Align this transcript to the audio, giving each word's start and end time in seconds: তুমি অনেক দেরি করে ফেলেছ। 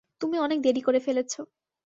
তুমি 0.21 0.37
অনেক 0.39 0.59
দেরি 0.61 0.81
করে 0.81 0.99
ফেলেছ। 0.99 1.33